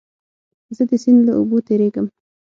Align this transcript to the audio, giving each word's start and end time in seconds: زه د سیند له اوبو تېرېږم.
زه 0.75 0.83
د 0.89 0.91
سیند 1.03 1.19
له 1.27 1.33
اوبو 1.39 1.57
تېرېږم. 1.67 2.05